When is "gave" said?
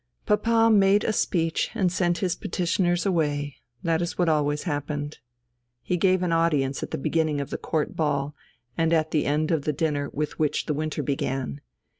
5.95-6.23